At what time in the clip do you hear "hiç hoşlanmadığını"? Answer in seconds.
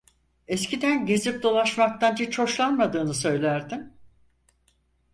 2.15-3.13